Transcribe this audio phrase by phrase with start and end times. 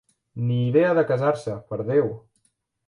[0.45, 2.13] Ni idea de casar-se, per Déu!